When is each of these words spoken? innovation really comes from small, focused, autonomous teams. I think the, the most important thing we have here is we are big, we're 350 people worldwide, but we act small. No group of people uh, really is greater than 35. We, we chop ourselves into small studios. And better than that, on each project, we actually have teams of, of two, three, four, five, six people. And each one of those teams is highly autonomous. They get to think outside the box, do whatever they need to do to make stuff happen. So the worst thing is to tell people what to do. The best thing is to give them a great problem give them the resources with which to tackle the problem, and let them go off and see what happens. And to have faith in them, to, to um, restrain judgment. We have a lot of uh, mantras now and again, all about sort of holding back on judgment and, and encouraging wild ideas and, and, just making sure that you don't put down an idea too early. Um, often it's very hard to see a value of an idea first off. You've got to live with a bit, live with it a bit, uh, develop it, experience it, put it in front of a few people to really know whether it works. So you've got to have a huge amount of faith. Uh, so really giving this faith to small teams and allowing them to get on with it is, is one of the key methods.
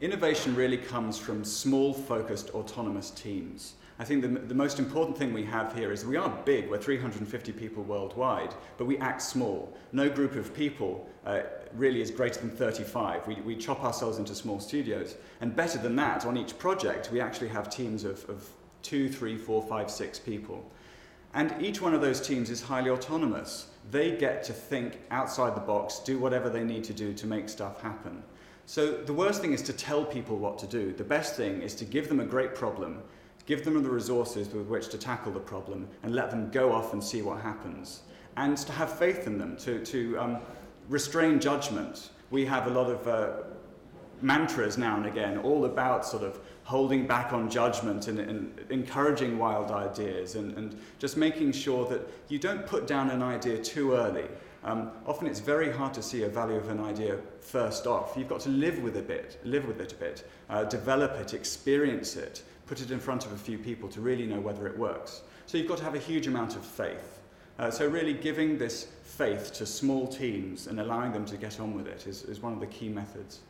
innovation 0.00 0.54
really 0.54 0.76
comes 0.76 1.18
from 1.18 1.44
small, 1.44 1.92
focused, 1.92 2.50
autonomous 2.50 3.10
teams. 3.10 3.74
I 4.00 4.04
think 4.04 4.22
the, 4.22 4.28
the 4.28 4.54
most 4.54 4.78
important 4.78 5.18
thing 5.18 5.32
we 5.32 5.44
have 5.44 5.74
here 5.74 5.90
is 5.90 6.04
we 6.04 6.16
are 6.16 6.28
big, 6.44 6.70
we're 6.70 6.78
350 6.78 7.52
people 7.52 7.82
worldwide, 7.82 8.54
but 8.76 8.84
we 8.84 8.96
act 8.98 9.22
small. 9.22 9.76
No 9.90 10.08
group 10.08 10.36
of 10.36 10.54
people 10.54 11.08
uh, 11.26 11.40
really 11.74 12.00
is 12.00 12.12
greater 12.12 12.40
than 12.40 12.50
35. 12.50 13.26
We, 13.26 13.34
we 13.40 13.56
chop 13.56 13.82
ourselves 13.82 14.18
into 14.18 14.36
small 14.36 14.60
studios. 14.60 15.16
And 15.40 15.54
better 15.54 15.78
than 15.78 15.96
that, 15.96 16.24
on 16.26 16.36
each 16.36 16.56
project, 16.58 17.10
we 17.10 17.20
actually 17.20 17.48
have 17.48 17.68
teams 17.68 18.04
of, 18.04 18.28
of 18.30 18.48
two, 18.82 19.08
three, 19.08 19.36
four, 19.36 19.62
five, 19.64 19.90
six 19.90 20.18
people. 20.18 20.64
And 21.34 21.54
each 21.60 21.82
one 21.82 21.92
of 21.92 22.00
those 22.00 22.20
teams 22.20 22.50
is 22.50 22.62
highly 22.62 22.90
autonomous. 22.90 23.66
They 23.90 24.16
get 24.16 24.44
to 24.44 24.52
think 24.52 25.00
outside 25.10 25.56
the 25.56 25.60
box, 25.60 25.98
do 25.98 26.18
whatever 26.18 26.48
they 26.48 26.62
need 26.62 26.84
to 26.84 26.92
do 26.92 27.12
to 27.14 27.26
make 27.26 27.48
stuff 27.48 27.80
happen. 27.82 28.22
So 28.68 28.92
the 28.92 29.14
worst 29.14 29.40
thing 29.40 29.54
is 29.54 29.62
to 29.62 29.72
tell 29.72 30.04
people 30.04 30.36
what 30.36 30.58
to 30.58 30.66
do. 30.66 30.92
The 30.92 31.02
best 31.02 31.36
thing 31.36 31.62
is 31.62 31.74
to 31.76 31.84
give 31.84 32.08
them 32.08 32.20
a 32.20 32.24
great 32.24 32.54
problem 32.54 33.02
give 33.48 33.64
them 33.64 33.82
the 33.82 33.88
resources 33.88 34.46
with 34.52 34.66
which 34.66 34.90
to 34.90 34.98
tackle 34.98 35.32
the 35.32 35.40
problem, 35.40 35.88
and 36.02 36.14
let 36.14 36.30
them 36.30 36.50
go 36.50 36.70
off 36.70 36.92
and 36.92 37.02
see 37.02 37.22
what 37.22 37.40
happens. 37.40 38.02
And 38.36 38.58
to 38.58 38.72
have 38.72 38.92
faith 38.98 39.26
in 39.26 39.38
them, 39.38 39.56
to, 39.56 39.82
to 39.86 40.18
um, 40.18 40.38
restrain 40.90 41.40
judgment. 41.40 42.10
We 42.30 42.44
have 42.44 42.66
a 42.66 42.70
lot 42.70 42.90
of 42.90 43.08
uh, 43.08 43.30
mantras 44.20 44.76
now 44.76 44.98
and 44.98 45.06
again, 45.06 45.38
all 45.38 45.64
about 45.64 46.04
sort 46.04 46.24
of 46.24 46.38
holding 46.64 47.06
back 47.06 47.32
on 47.32 47.48
judgment 47.48 48.06
and, 48.08 48.20
and 48.20 48.60
encouraging 48.68 49.38
wild 49.38 49.70
ideas 49.70 50.34
and, 50.34 50.54
and, 50.58 50.78
just 50.98 51.16
making 51.16 51.52
sure 51.52 51.88
that 51.88 52.06
you 52.28 52.38
don't 52.38 52.66
put 52.66 52.86
down 52.86 53.08
an 53.08 53.22
idea 53.22 53.56
too 53.56 53.94
early. 53.94 54.26
Um, 54.64 54.90
often 55.06 55.26
it's 55.26 55.40
very 55.40 55.70
hard 55.70 55.94
to 55.94 56.02
see 56.02 56.24
a 56.24 56.28
value 56.28 56.56
of 56.56 56.68
an 56.68 56.80
idea 56.80 57.18
first 57.40 57.86
off. 57.86 58.14
You've 58.16 58.28
got 58.28 58.40
to 58.40 58.48
live 58.48 58.78
with 58.80 58.96
a 58.96 59.02
bit, 59.02 59.40
live 59.44 59.66
with 59.66 59.80
it 59.80 59.92
a 59.92 59.96
bit, 59.96 60.28
uh, 60.50 60.64
develop 60.64 61.12
it, 61.20 61.32
experience 61.32 62.16
it, 62.16 62.42
put 62.66 62.80
it 62.80 62.90
in 62.90 62.98
front 62.98 63.24
of 63.24 63.32
a 63.32 63.36
few 63.36 63.58
people 63.58 63.88
to 63.90 64.00
really 64.00 64.26
know 64.26 64.40
whether 64.40 64.66
it 64.66 64.76
works. 64.76 65.22
So 65.46 65.56
you've 65.58 65.68
got 65.68 65.78
to 65.78 65.84
have 65.84 65.94
a 65.94 66.00
huge 66.00 66.26
amount 66.26 66.56
of 66.56 66.64
faith. 66.64 67.20
Uh, 67.58 67.70
so 67.70 67.88
really 67.88 68.12
giving 68.14 68.58
this 68.58 68.88
faith 69.02 69.52
to 69.54 69.66
small 69.66 70.06
teams 70.06 70.66
and 70.66 70.80
allowing 70.80 71.12
them 71.12 71.24
to 71.26 71.36
get 71.36 71.58
on 71.58 71.74
with 71.74 71.86
it 71.86 72.06
is, 72.06 72.22
is 72.24 72.40
one 72.40 72.52
of 72.52 72.60
the 72.60 72.66
key 72.66 72.88
methods. 72.88 73.40